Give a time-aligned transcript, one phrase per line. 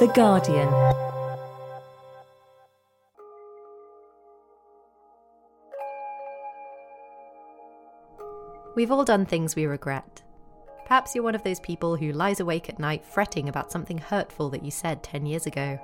[0.00, 0.66] The Guardian.
[8.74, 10.22] We've all done things we regret.
[10.86, 14.48] Perhaps you're one of those people who lies awake at night fretting about something hurtful
[14.48, 15.78] that you said 10 years ago.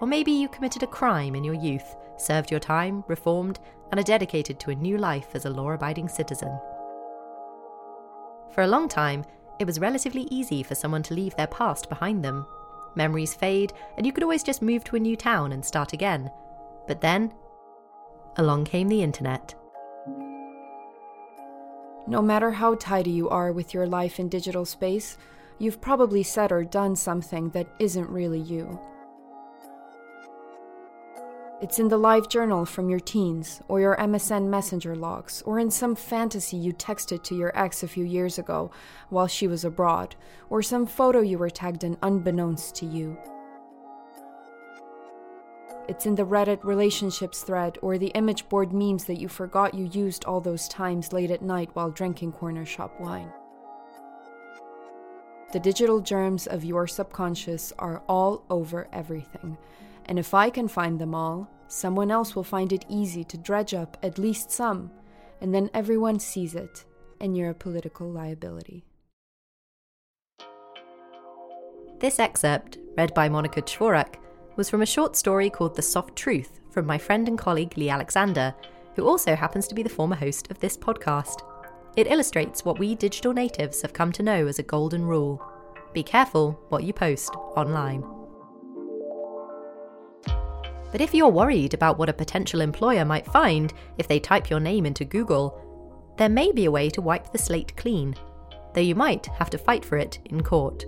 [0.00, 3.60] Or maybe you committed a crime in your youth, served your time, reformed,
[3.92, 6.58] and are dedicated to a new life as a law abiding citizen.
[8.50, 9.24] For a long time,
[9.60, 12.44] it was relatively easy for someone to leave their past behind them.
[12.96, 16.30] Memories fade, and you could always just move to a new town and start again.
[16.86, 17.32] But then,
[18.36, 19.54] along came the internet.
[22.06, 25.16] No matter how tidy you are with your life in digital space,
[25.58, 28.78] you've probably said or done something that isn't really you.
[31.64, 35.70] It's in the live journal from your teens, or your MSN Messenger logs, or in
[35.70, 38.70] some fantasy you texted to your ex a few years ago
[39.08, 40.14] while she was abroad,
[40.50, 43.16] or some photo you were tagged in unbeknownst to you.
[45.88, 49.86] It's in the Reddit relationships thread or the image board memes that you forgot you
[49.86, 53.32] used all those times late at night while drinking corner shop wine.
[55.54, 59.56] The digital germs of your subconscious are all over everything,
[60.06, 63.74] and if I can find them all, someone else will find it easy to dredge
[63.74, 64.90] up at least some,
[65.40, 66.84] and then everyone sees it,
[67.20, 68.84] and you're a political liability.
[72.00, 74.16] This excerpt, read by Monica Chvorak,
[74.56, 77.90] was from a short story called The Soft Truth from my friend and colleague Leigh
[77.90, 78.54] Alexander,
[78.94, 81.40] who also happens to be the former host of this podcast.
[81.96, 85.42] It illustrates what we digital natives have come to know as a golden rule
[85.94, 88.13] be careful what you post online.
[90.94, 94.60] But if you're worried about what a potential employer might find if they type your
[94.60, 98.14] name into Google, there may be a way to wipe the slate clean,
[98.74, 100.84] though you might have to fight for it in court.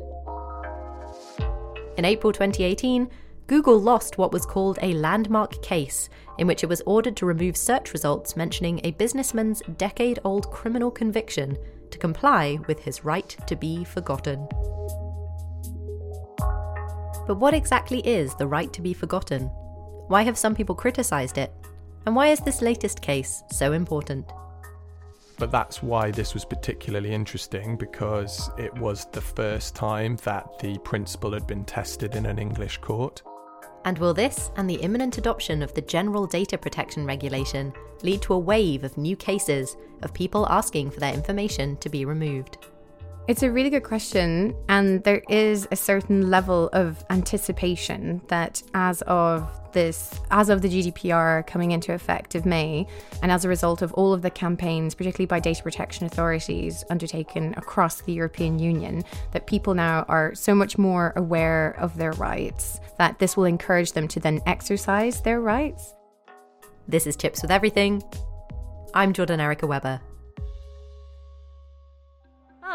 [1.96, 3.10] In April 2018,
[3.48, 7.56] Google lost what was called a landmark case, in which it was ordered to remove
[7.56, 11.58] search results mentioning a businessman's decade old criminal conviction
[11.90, 14.46] to comply with his right to be forgotten.
[17.26, 19.50] But what exactly is the right to be forgotten?
[20.08, 21.52] Why have some people criticised it?
[22.06, 24.30] And why is this latest case so important?
[25.38, 30.78] But that's why this was particularly interesting because it was the first time that the
[30.78, 33.22] principle had been tested in an English court.
[33.84, 38.34] And will this and the imminent adoption of the General Data Protection Regulation lead to
[38.34, 42.58] a wave of new cases of people asking for their information to be removed?
[43.28, 49.02] It's a really good question, and there is a certain level of anticipation that as
[49.02, 52.86] of this, as of the GDPR coming into effect of May,
[53.22, 57.52] and as a result of all of the campaigns, particularly by data protection authorities undertaken
[57.56, 59.02] across the European Union,
[59.32, 63.90] that people now are so much more aware of their rights that this will encourage
[63.90, 65.96] them to then exercise their rights.
[66.86, 68.04] This is Chips with Everything.
[68.94, 70.00] I'm Jordan Erica Webber.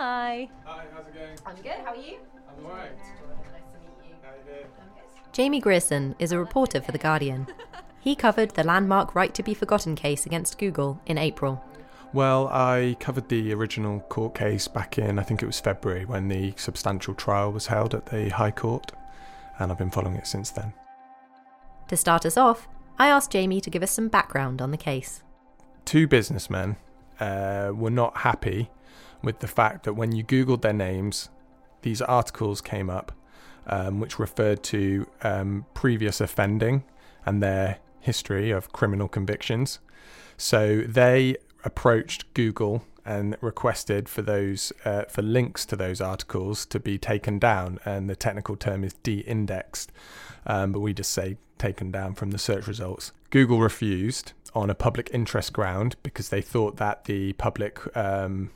[0.03, 0.49] Hi.
[0.65, 1.37] Hi, how's it going?
[1.45, 1.85] I'm good.
[1.85, 2.17] How are you?
[2.57, 2.97] I'm alright.
[2.97, 3.05] Nice
[3.71, 4.15] to meet you.
[4.23, 4.67] How you doing?
[5.31, 7.45] Jamie Grierson is a reporter for The Guardian.
[7.99, 11.63] He covered the landmark Right to Be Forgotten case against Google in April.
[12.13, 16.27] Well, I covered the original court case back in, I think it was February, when
[16.29, 18.91] the substantial trial was held at the High Court,
[19.59, 20.73] and I've been following it since then.
[21.89, 25.21] To start us off, I asked Jamie to give us some background on the case.
[25.85, 26.77] two businessmen
[27.19, 28.71] uh, were not happy
[29.23, 31.29] with the fact that when you Googled their names,
[31.81, 33.11] these articles came up
[33.67, 36.83] um, which referred to um, previous offending
[37.25, 39.79] and their history of criminal convictions.
[40.37, 46.79] So they approached Google and requested for those uh, for links to those articles to
[46.79, 49.91] be taken down, and the technical term is de-indexed,
[50.45, 53.11] um, but we just say taken down from the search results.
[53.31, 58.51] Google refused on a public interest ground because they thought that the public um,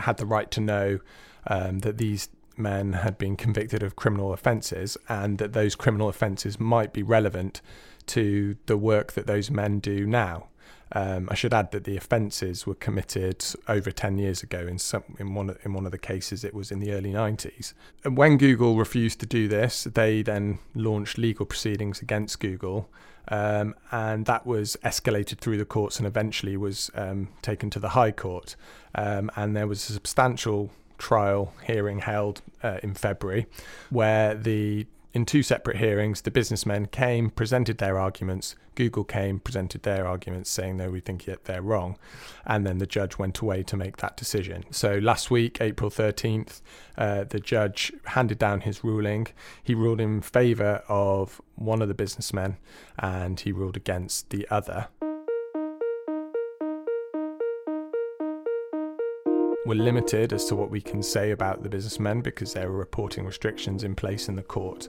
[0.00, 0.98] had the right to know
[1.46, 6.58] um, that these men had been convicted of criminal offences and that those criminal offences
[6.58, 7.60] might be relevant
[8.06, 10.48] to the work that those men do now.
[10.92, 14.60] Um, I should add that the offences were committed over 10 years ago.
[14.60, 17.12] In some, in one, of, in one of the cases, it was in the early
[17.12, 17.74] 90s.
[18.04, 22.88] And when Google refused to do this, they then launched legal proceedings against Google,
[23.28, 27.90] um, and that was escalated through the courts and eventually was um, taken to the
[27.90, 28.54] High Court.
[28.94, 33.46] Um, and there was a substantial trial hearing held uh, in February,
[33.90, 34.86] where the
[35.16, 38.54] in two separate hearings, the businessmen came, presented their arguments.
[38.74, 41.96] Google came, presented their arguments, saying, no, we think they're wrong.
[42.44, 44.64] And then the judge went away to make that decision.
[44.70, 46.60] So last week, April 13th,
[46.98, 49.28] uh, the judge handed down his ruling.
[49.64, 52.58] He ruled in favour of one of the businessmen
[52.98, 54.88] and he ruled against the other.
[59.66, 63.26] We're limited as to what we can say about the businessmen because there are reporting
[63.26, 64.88] restrictions in place in the court.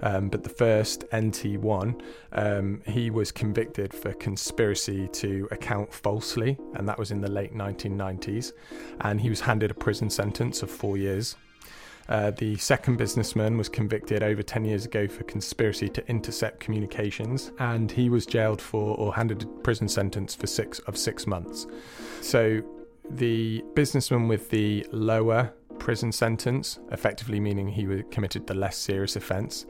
[0.00, 2.00] Um, but the first, NT1,
[2.32, 7.54] um, he was convicted for conspiracy to account falsely, and that was in the late
[7.54, 8.54] 1990s.
[9.02, 11.36] And he was handed a prison sentence of four years.
[12.08, 17.52] Uh, the second businessman was convicted over 10 years ago for conspiracy to intercept communications,
[17.58, 21.66] and he was jailed for or handed a prison sentence for six of six months.
[22.22, 22.62] So
[23.10, 29.66] the businessman with the lower prison sentence, effectively meaning he committed the less serious offence.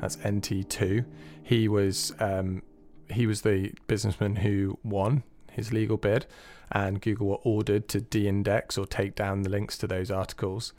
[0.00, 1.04] That's NT2.
[1.42, 2.62] He was um,
[3.10, 6.26] he was the businessman who won his legal bid,
[6.70, 10.72] and Google were ordered to de-index or take down the links to those articles.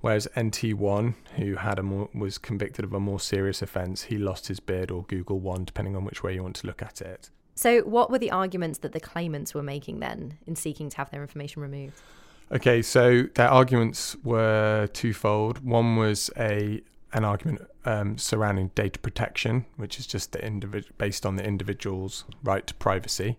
[0.00, 4.48] Whereas NT1, who had a more, was convicted of a more serious offence, he lost
[4.48, 7.30] his bid or Google won, depending on which way you want to look at it.
[7.60, 11.10] So, what were the arguments that the claimants were making then in seeking to have
[11.10, 12.00] their information removed?
[12.50, 15.62] Okay, so their arguments were twofold.
[15.62, 16.80] One was a
[17.12, 22.24] an argument um, surrounding data protection, which is just the individ- based on the individual's
[22.42, 23.36] right to privacy.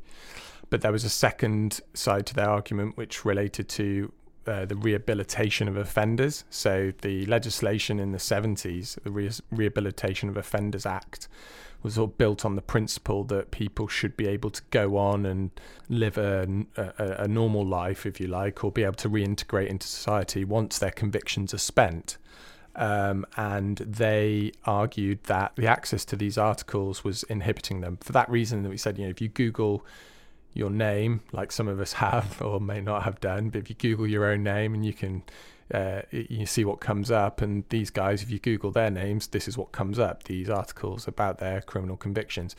[0.70, 4.12] But there was a second side to their argument, which related to
[4.46, 6.44] uh, the rehabilitation of offenders.
[6.52, 11.28] So the legislation in the 70s, the Re- Rehabilitation of Offenders Act,
[11.84, 15.52] was all built on the principle that people should be able to go on and
[15.90, 16.48] live a,
[16.78, 20.80] a, a normal life, if you like, or be able to reintegrate into society once
[20.80, 22.18] their convictions are spent.
[22.76, 27.98] Um, and they argued that the access to these articles was inhibiting them.
[28.02, 29.86] For that reason, that we said, you know, if you Google
[30.54, 33.76] your name, like some of us have or may not have done, but if you
[33.76, 35.24] Google your own name and you can
[35.74, 37.42] uh, you see what comes up.
[37.42, 41.08] And these guys, if you Google their names, this is what comes up these articles
[41.08, 42.56] about their criminal convictions.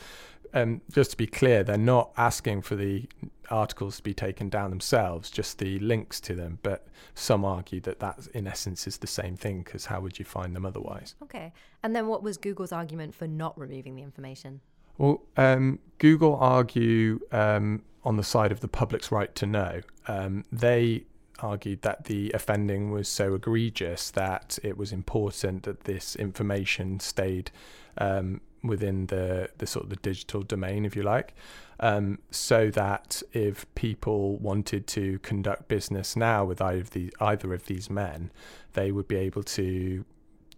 [0.54, 3.08] Um, just to be clear, they're not asking for the
[3.50, 6.58] articles to be taken down themselves, just the links to them.
[6.62, 10.24] But some argue that that, in essence, is the same thing because how would you
[10.24, 11.14] find them otherwise?
[11.22, 11.52] Okay.
[11.82, 14.60] And then what was Google's argument for not removing the information?
[14.98, 19.80] Well, um, Google argue um, on the side of the public's right to know.
[20.06, 21.04] Um, they
[21.40, 27.50] argued that the offending was so egregious that it was important that this information stayed
[27.98, 31.34] um, within the, the sort of the digital domain, if you like,
[31.80, 37.52] um, so that if people wanted to conduct business now with either of, the, either
[37.52, 38.30] of these men,
[38.74, 40.04] they would be able to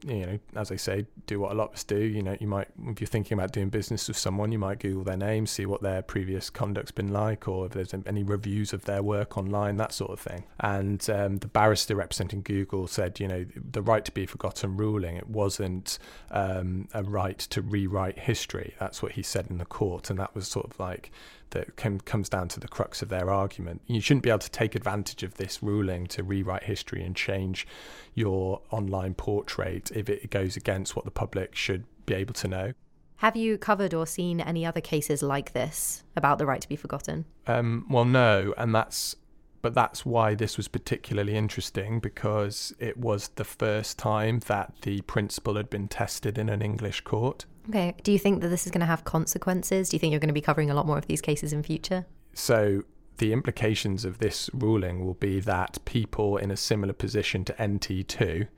[0.07, 1.99] you know, as I say, do what a lot of us do.
[1.99, 5.05] You know, you might, if you're thinking about doing business with someone, you might Google
[5.05, 8.85] their name, see what their previous conduct's been like, or if there's any reviews of
[8.85, 10.45] their work online, that sort of thing.
[10.61, 15.17] And um, the barrister representing Google said, you know, the right to be forgotten ruling,
[15.17, 15.99] it wasn't
[16.31, 18.75] um, a right to rewrite history.
[18.79, 20.11] That's what he said in the court.
[20.11, 21.11] And that was sort of like
[21.51, 23.83] that com- comes down to the crux of their argument.
[23.87, 27.67] You shouldn't be able to take advantage of this ruling to rewrite history and change
[28.15, 32.73] your online portrait if it goes against what the public should be able to know.
[33.17, 36.77] Have you covered or seen any other cases like this about the right to be
[36.77, 37.25] forgotten?
[37.47, 39.17] Um, well, no, and that's
[39.63, 45.01] but that's why this was particularly interesting because it was the first time that the
[45.03, 47.47] principle had been tested in an English court.
[47.69, 47.95] Okay.
[48.03, 49.89] Do you think that this is going to have consequences?
[49.89, 51.63] Do you think you're going to be covering a lot more of these cases in
[51.63, 52.07] future?
[52.35, 52.83] So
[53.19, 58.49] the implications of this ruling will be that people in a similar position to NT2,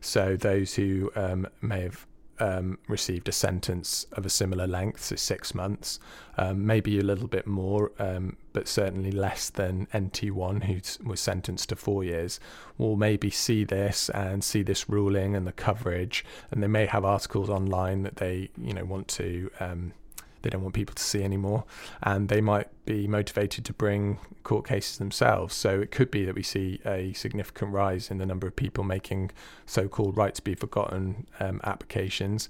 [0.00, 2.06] so those who um, may have
[2.38, 5.98] um, received a sentence of a similar length, so six months,
[6.36, 11.68] um, maybe a little bit more, um, but certainly less than NT1, who was sentenced
[11.70, 12.40] to four years,
[12.78, 17.04] will maybe see this and see this ruling and the coverage, and they may have
[17.04, 19.92] articles online that they, you know, want to um,
[20.46, 21.64] they don't want people to see anymore,
[22.04, 25.56] and they might be motivated to bring court cases themselves.
[25.56, 28.84] So it could be that we see a significant rise in the number of people
[28.84, 29.32] making
[29.66, 32.48] so-called right to be forgotten um, applications.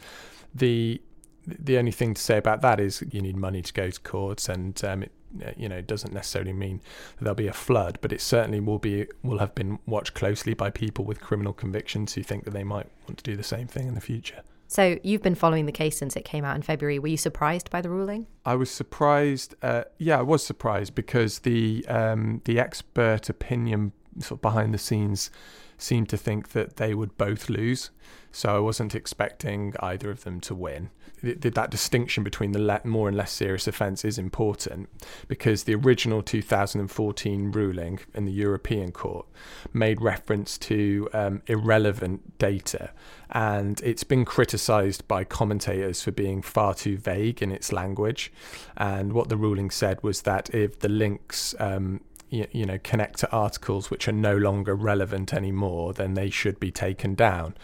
[0.55, 1.01] The
[1.47, 4.49] the only thing to say about that is you need money to go to courts,
[4.51, 5.13] and um, it
[5.43, 6.83] uh, you know it doesn't necessarily mean
[7.19, 10.69] there'll be a flood, but it certainly will be will have been watched closely by
[10.69, 13.89] people with criminal convictions who think that they might want to do the same thing
[13.89, 14.43] in the future.
[14.69, 16.99] So you've been following the case since it came out in February.
[16.99, 18.27] Were you surprised by the ruling?
[18.45, 19.55] I was surprised.
[19.63, 24.79] Uh, yeah, I was surprised because the um, the expert opinion sort of behind the
[24.79, 25.31] scenes
[25.79, 27.91] seemed to think that they would both lose.
[28.33, 30.91] So I wasn't expecting either of them to win.
[31.23, 34.91] That distinction between the more and less serious offence is important
[35.27, 39.27] because the original 2014 ruling in the European Court
[39.73, 42.91] made reference to um, irrelevant data,
[43.31, 48.31] and it's been criticised by commentators for being far too vague in its language.
[48.77, 53.19] And what the ruling said was that if the links um, you, you know connect
[53.21, 57.55] to articles which are no longer relevant anymore, then they should be taken down.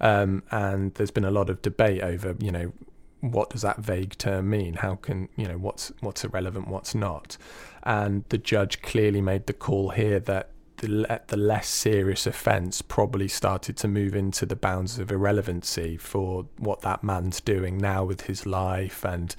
[0.00, 2.72] Um, and there's been a lot of debate over you know
[3.20, 4.74] what does that vague term mean?
[4.74, 7.36] How can you know what's what's irrelevant, what's not?
[7.82, 10.50] And the judge clearly made the call here that
[10.86, 16.46] the, the less serious offence probably started to move into the bounds of irrelevancy for
[16.58, 19.04] what that man's doing now with his life.
[19.04, 19.34] And,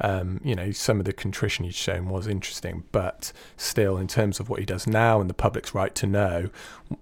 [0.00, 4.40] um, you know, some of the contrition he's shown was interesting, but still, in terms
[4.40, 6.48] of what he does now and the public's right to know,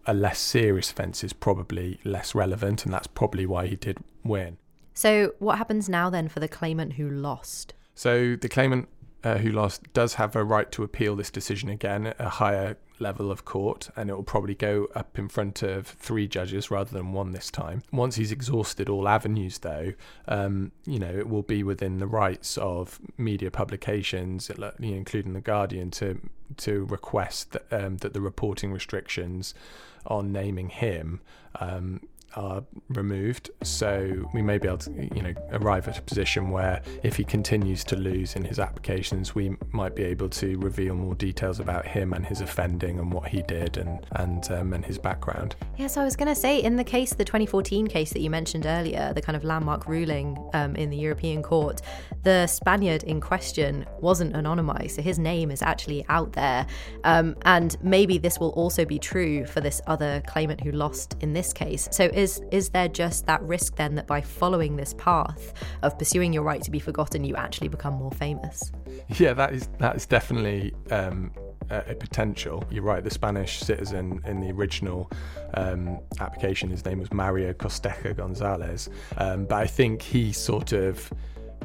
[0.07, 2.85] a less serious offence is probably less relevant.
[2.85, 4.59] And that's probably why he did win.
[4.95, 7.75] So, what happens now then for the claimant who lost?
[7.95, 8.89] So, the claimant
[9.25, 12.77] uh, who lost does have a right to appeal this decision again at a higher
[12.99, 16.93] level of court, and it will probably go up in front of three judges rather
[16.93, 17.83] than one this time.
[17.93, 19.93] Once he's exhausted all avenues, though,
[20.29, 25.91] um, you know, it will be within the rights of media publications, including the Guardian,
[25.93, 26.21] to
[26.57, 29.55] to request that, um, that the reporting restrictions
[30.07, 31.21] on naming him
[31.59, 32.01] um,
[32.37, 33.51] are removed.
[33.63, 37.25] So we may be able to, you know, arrive at a position where if he
[37.25, 41.87] continues to lose in his applications, we might be able to reveal more details about
[41.87, 45.57] him and his offending and what he did and and um, and his background.
[45.77, 48.31] Yeah, so I was going to say in the case, the 2014 case that you
[48.31, 51.81] mentioned earlier, the kind of landmark ruling um, in the European Court,
[52.23, 56.67] the Spaniard in question wasn't anonymized, so his name is actually out there,
[57.05, 61.33] um, and maybe this will also be true for this other claimant who lost in
[61.33, 61.89] this case.
[61.91, 65.53] So is is there just that risk then that by following this path
[65.83, 68.73] of pursuing your right to be forgotten, you actually become more famous?
[69.19, 71.31] Yeah, that is that is definitely um,
[71.71, 72.65] a, potential.
[72.71, 73.05] You're right.
[73.05, 75.11] The Spanish citizen in the original
[75.55, 78.89] um, application, his name was Mario Costeja Gonzalez,
[79.19, 81.13] um, but I think he sort of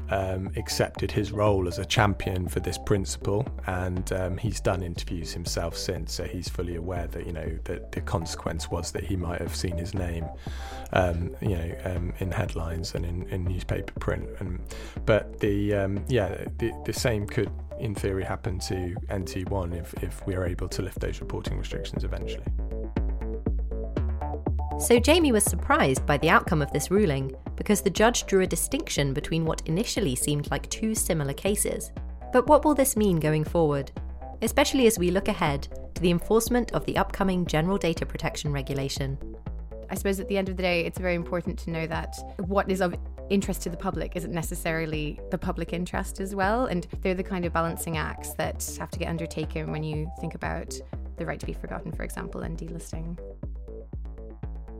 [0.09, 5.33] um, accepted his role as a champion for this principle, and um, he's done interviews
[5.33, 9.15] himself since, so he's fully aware that you know that the consequence was that he
[9.15, 10.25] might have seen his name,
[10.93, 14.27] um, you know, um, in headlines and in, in newspaper print.
[14.39, 14.59] And
[15.05, 20.25] but the um, yeah, the, the same could in theory happen to NT1 if if
[20.25, 22.45] we are able to lift those reporting restrictions eventually.
[24.79, 28.47] So Jamie was surprised by the outcome of this ruling because the judge drew a
[28.47, 31.91] distinction between what initially seemed like two similar cases.
[32.31, 33.91] But what will this mean going forward?
[34.41, 39.17] Especially as we look ahead to the enforcement of the upcoming General Data Protection Regulation.
[39.89, 42.15] I suppose at the end of the day, it's very important to know that
[42.47, 42.95] what is of
[43.29, 46.67] interest to the public isn't necessarily the public interest as well.
[46.67, 50.35] And they're the kind of balancing acts that have to get undertaken when you think
[50.35, 50.73] about
[51.17, 53.17] the right to be forgotten, for example, and delisting.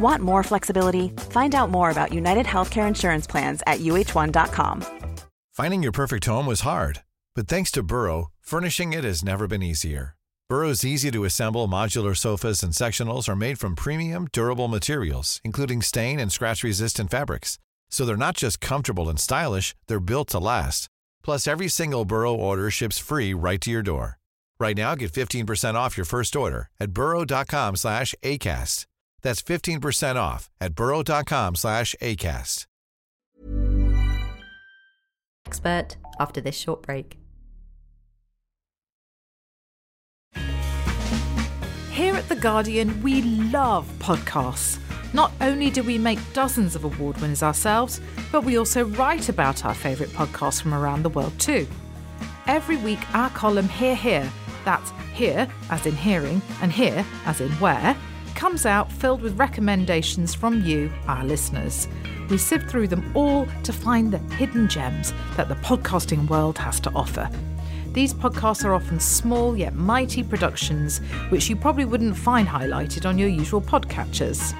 [0.00, 1.10] Want more flexibility?
[1.30, 4.84] Find out more about United Healthcare Insurance Plans at uhone.com.
[5.52, 7.02] Finding your perfect home was hard,
[7.34, 10.16] but thanks to Burrow, furnishing it has never been easier.
[10.48, 15.82] Burrow's easy to assemble modular sofas and sectionals are made from premium, durable materials, including
[15.82, 17.58] stain and scratch resistant fabrics.
[17.90, 20.88] So they're not just comfortable and stylish, they're built to last.
[21.22, 24.18] Plus, every single Burrow order ships free right to your door.
[24.58, 28.86] Right now, get 15% off your first order at burrow.com slash ACAST.
[29.22, 32.66] That's 15% off at burrow.com slash ACAST.
[35.46, 37.18] Expert after this short break.
[41.92, 44.78] Here at The Guardian, we love podcasts.
[45.12, 48.00] Not only do we make dozens of award winners ourselves,
[48.30, 51.66] but we also write about our favourite podcasts from around the world too.
[52.46, 54.32] Every week, our column Hear Here,
[54.64, 57.94] that's hear as in hearing and here as in where,
[58.34, 61.88] comes out filled with recommendations from you, our listeners.
[62.28, 66.80] We sift through them all to find the hidden gems that the podcasting world has
[66.80, 67.28] to offer.
[67.92, 70.98] These podcasts are often small yet mighty productions,
[71.28, 74.54] which you probably wouldn't find highlighted on your usual podcatchers.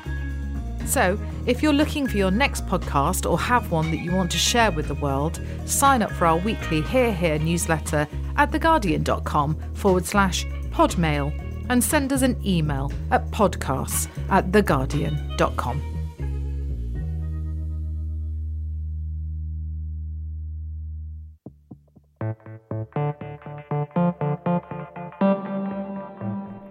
[0.87, 4.39] So, if you're looking for your next podcast or have one that you want to
[4.39, 10.05] share with the world, sign up for our weekly Hear Here newsletter at theguardian.com forward
[10.05, 15.93] slash podmail and send us an email at podcasts at theguardian.com.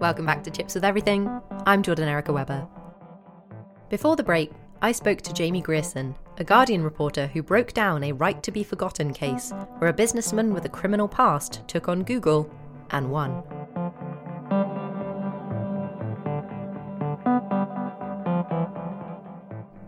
[0.00, 1.30] Welcome back to Chips with Everything.
[1.64, 2.66] I'm Jordan Erica Webber.
[3.88, 8.10] Before the break, I spoke to Jamie Grierson, a Guardian reporter who broke down a
[8.10, 12.50] right to be forgotten case where a businessman with a criminal past took on Google
[12.90, 13.44] and won.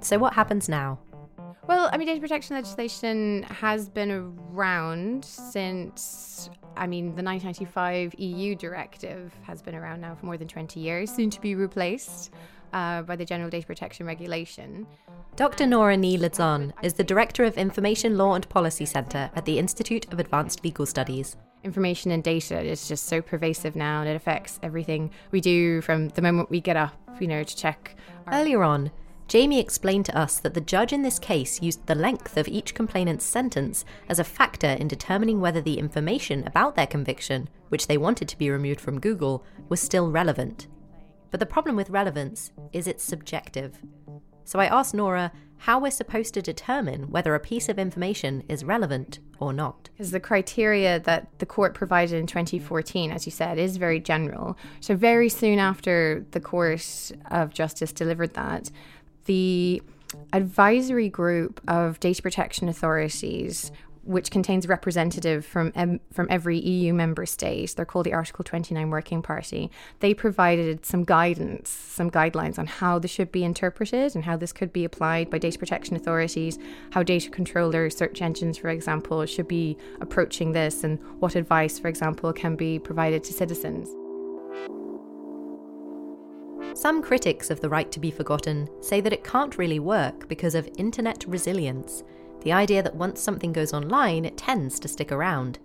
[0.05, 0.99] So, what happens now?
[1.67, 8.55] Well, I mean, data protection legislation has been around since, I mean, the 1995 EU
[8.55, 12.33] directive has been around now for more than 20 years, soon to be replaced
[12.75, 14.87] uh, by the General Data Protection Regulation.
[15.37, 15.65] Dr.
[15.65, 20.13] Nóra Ni Loideain is the Director of Information Law and Policy Centre at the Institute
[20.13, 21.37] of Advanced Legal Studies.
[21.63, 26.11] Information and data is just so pervasive now and it affects everything we do from
[26.11, 27.97] the moment we get up, you know, to check.
[28.27, 28.91] Our- Earlier on,
[29.27, 32.75] Jamie explained to us that the judge in this case used the length of each
[32.75, 37.97] complainant's sentence as a factor in determining whether the information about their conviction, which they
[37.97, 40.69] wanted to be removed from Google, was still relevant.
[41.31, 43.81] But the problem with relevance is it's subjective.
[44.45, 48.65] So I asked Nora how we're supposed to determine whether a piece of information is
[48.65, 49.89] relevant or not.
[49.95, 54.59] Because the criteria that the court provided in 2014, as you said, is very general.
[54.81, 58.71] So, very soon after the Court of Justice delivered that,
[59.25, 59.83] the
[60.33, 63.73] advisory group of data protection authorities
[64.05, 67.75] which contains representative from um, from every EU member state.
[67.75, 69.71] They're called the Article 29 Working Party.
[70.01, 74.53] They provided some guidance, some guidelines on how this should be interpreted and how this
[74.53, 76.59] could be applied by data protection authorities,
[76.91, 81.89] how data controllers, search engines, for example, should be approaching this, and what advice, for
[81.89, 83.89] example, can be provided to citizens.
[86.75, 90.57] Some critics of the right to be forgotten say that it can't really work because
[90.57, 92.03] of internet resilience,
[92.43, 95.61] the idea that once something goes online, it tends to stick around.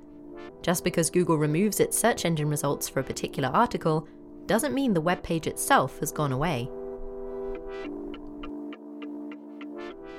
[0.61, 4.07] Just because Google removes its search engine results for a particular article
[4.45, 6.69] doesn't mean the web page itself has gone away.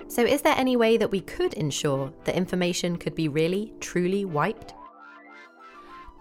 [0.08, 4.24] So, is there any way that we could ensure that information could be really, truly
[4.24, 4.74] wiped?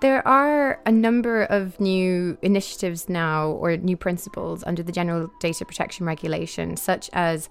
[0.01, 5.65] There are a number of new initiatives now or new principles under the General Data
[5.65, 7.49] Protection Regulation, such as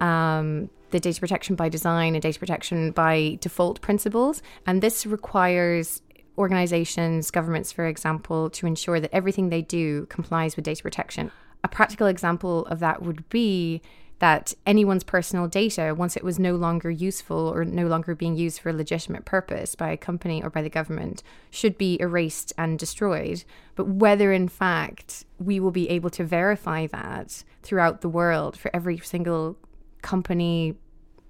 [0.00, 4.42] um, the data protection by design and data protection by default principles.
[4.64, 6.00] And this requires
[6.36, 11.32] organizations, governments, for example, to ensure that everything they do complies with data protection.
[11.64, 13.82] A practical example of that would be
[14.18, 18.60] that anyone's personal data, once it was no longer useful or no longer being used
[18.60, 22.78] for a legitimate purpose by a company or by the government, should be erased and
[22.78, 23.44] destroyed.
[23.76, 28.74] But whether in fact we will be able to verify that throughout the world for
[28.74, 29.56] every single
[30.02, 30.74] company,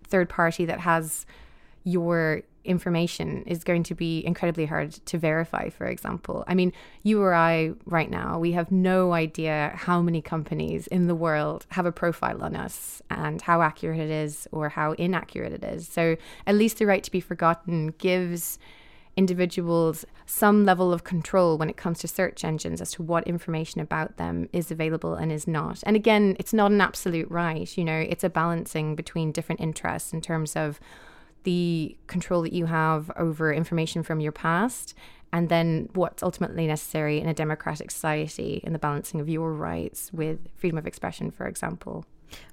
[0.09, 1.27] third party that has
[1.85, 6.45] your information is going to be incredibly hard to verify, for example.
[6.47, 11.07] I mean, you or I, right now, we have no idea how many companies in
[11.07, 15.53] the world have a profile on us and how accurate it is or how inaccurate
[15.53, 15.89] it is.
[15.89, 16.17] So,
[16.47, 18.59] at least the right to be forgotten gives
[19.19, 23.81] individuals some level of control when it comes to search engines as to what information
[23.81, 25.83] about them is available and is not.
[25.85, 30.13] And again, it's not an absolute right, you know, it's a balancing between different interests
[30.13, 30.79] in terms of
[31.45, 34.95] the control that you have over information from your past
[35.33, 40.11] and then what's ultimately necessary in a democratic society in the balancing of your rights
[40.13, 42.05] with freedom of expression, for example.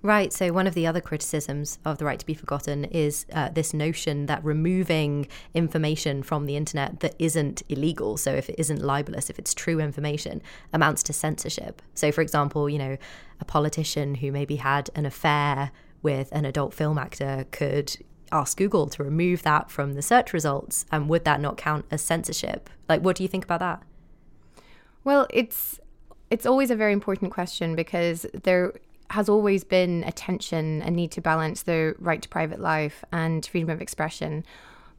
[0.01, 0.31] Right.
[0.31, 3.73] So, one of the other criticisms of the right to be forgotten is uh, this
[3.73, 9.29] notion that removing information from the internet that isn't illegal, so if it isn't libelous,
[9.29, 11.81] if it's true information, amounts to censorship.
[11.93, 12.97] So, for example, you know,
[13.41, 15.71] a politician who maybe had an affair
[16.01, 17.97] with an adult film actor could
[18.31, 20.85] ask Google to remove that from the search results.
[20.91, 22.69] And would that not count as censorship?
[22.89, 23.81] Like, what do you think about that?
[25.03, 25.79] Well, it's
[26.31, 28.73] it's always a very important question because there
[29.11, 33.45] has always been a tension and need to balance the right to private life and
[33.45, 34.43] freedom of expression.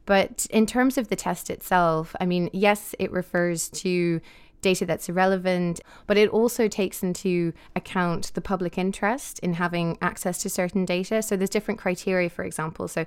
[0.05, 4.21] But in terms of the test itself, I mean, yes, it refers to
[4.61, 10.37] data that's irrelevant, but it also takes into account the public interest in having access
[10.39, 11.21] to certain data.
[11.21, 12.87] So there's different criteria, for example.
[12.87, 13.05] So,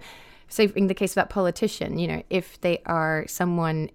[0.48, 3.90] say in the case of that politician, you know, if they are someone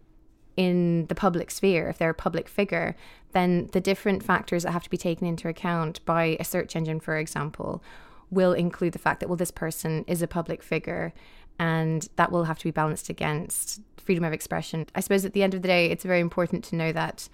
[0.56, 2.96] in the public sphere, if they're a public figure,
[3.34, 7.00] then the different factors that have to be taken into account by a search engine,
[7.00, 7.84] for example,
[8.32, 11.14] will include the fact that, well, this person is a public figure
[11.60, 14.86] and that will have to be balanced against freedom of expression.
[14.96, 17.28] I suppose at the end of the day, it's very important to know that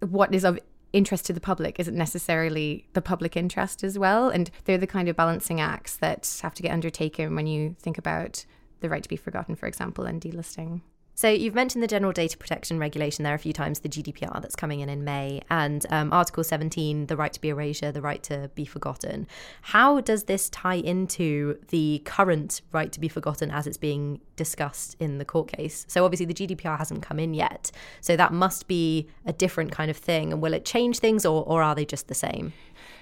[0.00, 0.58] what is of
[0.92, 4.28] interest to the public isn't necessarily the public interest as well.
[4.28, 7.98] And they're the kind of balancing acts that have to get undertaken when you think
[7.98, 8.46] about
[8.80, 10.80] the right to be forgotten, for example, and delisting.
[11.16, 14.54] So you've mentioned the General Data Protection Regulation there a few times, the GDPR that's
[14.54, 18.22] coming in in May, and um, Article 17, the right to be erasure, the right
[18.24, 19.26] to be forgotten.
[19.62, 24.94] How does this tie into the current right to be forgotten as it's being discussed
[25.00, 25.86] in the court case?
[25.88, 27.70] So obviously the GDPR hasn't come in yet,
[28.02, 30.34] so that must be a different kind of thing.
[30.34, 32.52] And will it change things, or, or are they just the same?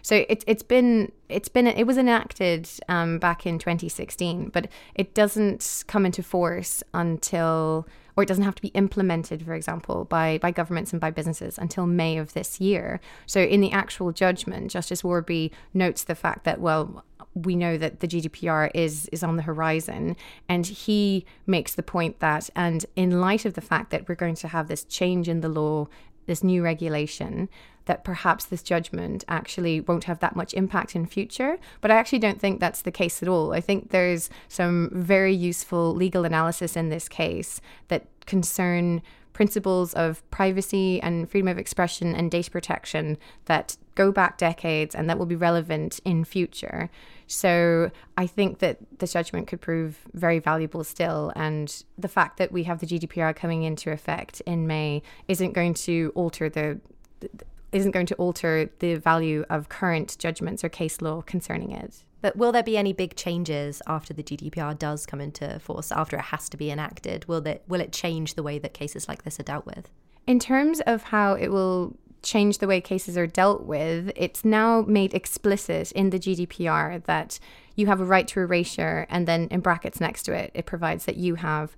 [0.02, 5.14] So it's it's been it's been it was enacted um, back in 2016, but it
[5.14, 10.38] doesn't come into force until or it doesn't have to be implemented, for example, by,
[10.38, 13.00] by governments and by businesses until May of this year.
[13.26, 18.00] So, in the actual judgment, Justice Warby notes the fact that, well, we know that
[18.00, 20.16] the GDPR is is on the horizon,
[20.48, 24.36] and he makes the point that, and in light of the fact that we're going
[24.36, 25.88] to have this change in the law,
[26.26, 27.48] this new regulation,
[27.86, 31.58] that perhaps this judgment actually won't have that much impact in future.
[31.80, 33.52] But I actually don't think that's the case at all.
[33.52, 39.02] I think there's some very useful legal analysis in this case that concern
[39.34, 45.08] principles of privacy and freedom of expression and data protection that go back decades and
[45.08, 46.90] that will be relevant in future.
[47.26, 51.32] So I think that the judgment could prove very valuable still.
[51.36, 55.74] And the fact that we have the GDPR coming into effect in May isn't going
[55.74, 56.80] to alter the,
[57.20, 57.28] the
[57.74, 62.04] isn't going to alter the value of current judgments or case law concerning it.
[62.20, 66.16] But will there be any big changes after the GDPR does come into force, after
[66.16, 67.26] it has to be enacted?
[67.26, 69.90] Will that will it change the way that cases like this are dealt with?
[70.26, 74.82] In terms of how it will change the way cases are dealt with, it's now
[74.82, 77.38] made explicit in the GDPR that
[77.76, 81.04] you have a right to erasure, and then in brackets next to it, it provides
[81.04, 81.76] that you have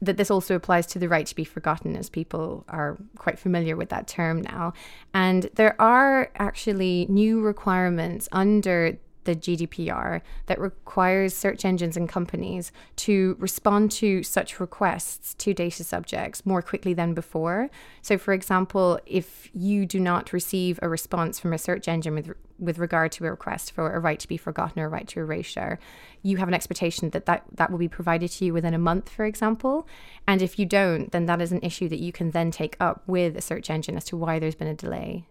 [0.00, 3.76] that this also applies to the right to be forgotten, as people are quite familiar
[3.76, 4.72] with that term now.
[5.12, 8.98] And there are actually new requirements under
[9.30, 15.84] the GDPR that requires search engines and companies to respond to such requests to data
[15.84, 17.70] subjects more quickly than before.
[18.02, 22.32] So, for example, if you do not receive a response from a search engine with,
[22.58, 25.20] with regard to a request for a right to be forgotten or a right to
[25.20, 25.78] erasure,
[26.22, 29.08] you have an expectation that, that that will be provided to you within a month,
[29.08, 29.86] for example.
[30.26, 33.02] And if you don't, then that is an issue that you can then take up
[33.06, 35.26] with a search engine as to why there's been a delay.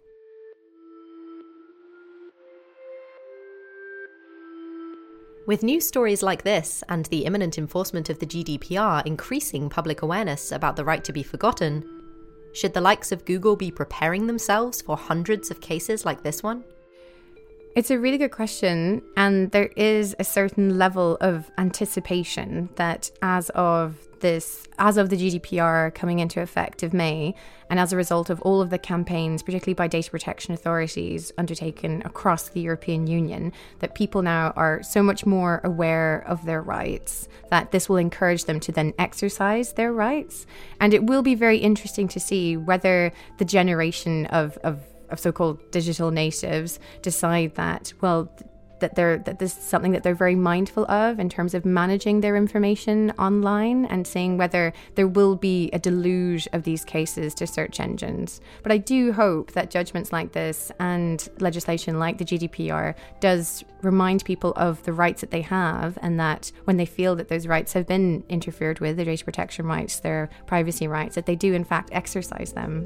[5.50, 10.52] With news stories like this and the imminent enforcement of the GDPR increasing public awareness
[10.52, 11.84] about the right to be forgotten,
[12.54, 16.64] should the likes of Google be preparing themselves for hundreds of cases like this one?
[17.76, 19.02] It's a really good question.
[19.18, 25.16] And there is a certain level of anticipation that as of this, as of the
[25.16, 27.36] GDPR coming into effect of May,
[27.70, 32.02] and as a result of all of the campaigns, particularly by data protection authorities undertaken
[32.06, 37.28] across the European Union, that people now are so much more aware of their rights
[37.50, 40.46] that this will encourage them to then exercise their rights.
[40.80, 45.32] And it will be very interesting to see whether the generation of, of of so
[45.32, 48.32] called digital natives decide that, well,
[48.80, 52.22] that they're that this is something that they're very mindful of in terms of managing
[52.22, 57.48] their information online and seeing whether there will be a deluge of these cases to
[57.48, 58.42] search engines.
[58.64, 64.26] But I do hope that judgments like this and legislation like the GDPR does remind
[64.26, 67.74] people of the rights that they have and that when they feel that those rights
[67.74, 71.64] have been interfered with, their data protection rights, their privacy rights, that they do in
[71.64, 72.86] fact exercise them.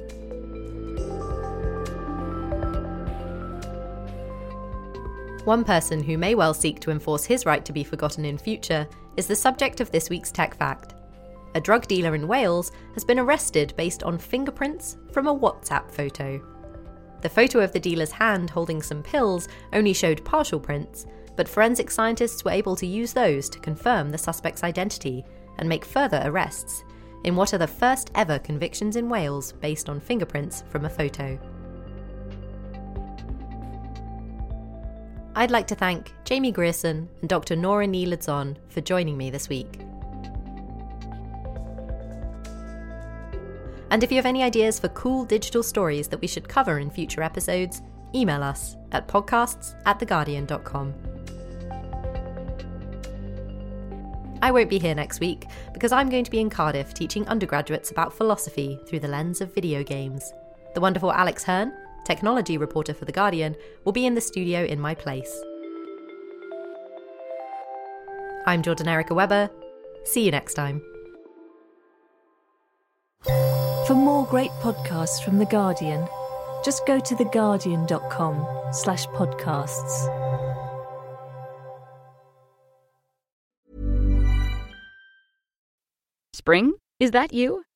[5.45, 8.87] One person who may well seek to enforce his right to be forgotten in future
[9.17, 10.95] is the subject of this week's Tech Fact.
[11.55, 16.41] A drug dealer in Wales has been arrested based on fingerprints from a WhatsApp photo.
[17.21, 21.91] The photo of the dealer's hand holding some pills only showed partial prints, but forensic
[21.91, 25.25] scientists were able to use those to confirm the suspect's identity
[25.57, 26.85] and make further arrests
[27.25, 31.37] in what are the first ever convictions in Wales based on fingerprints from a photo.
[35.35, 37.55] I'd like to thank Jamie Grierson and Dr.
[37.55, 39.79] Nóra Ni Loideain for joining me this week.
[43.89, 46.91] And if you have any ideas for cool digital stories that we should cover in
[46.91, 47.81] future episodes,
[48.13, 50.93] email us at podcasts at theguardian.com.
[54.43, 57.89] I won't be here next week because I'm going to be in Cardiff teaching undergraduates
[57.89, 60.31] about philosophy through the lens of video games.
[60.75, 61.73] The wonderful Alex Hearn
[62.05, 65.33] technology reporter for The Guardian, will be in the studio in my place.
[68.45, 69.49] I'm Jordan Erica Webber.
[70.03, 70.81] See you next time.
[73.87, 76.07] For more great podcasts from The Guardian,
[76.63, 80.09] just go to theguardian.com slash podcasts.
[86.33, 86.73] Spring?
[86.99, 87.63] Is that you?